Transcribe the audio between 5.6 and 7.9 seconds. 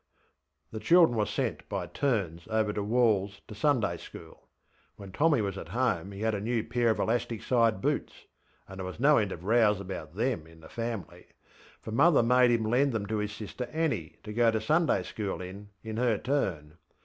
home he had a new pair of elastic side